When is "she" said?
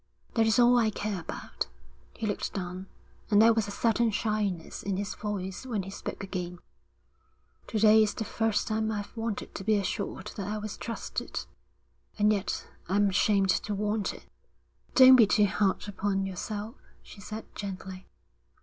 17.03-17.21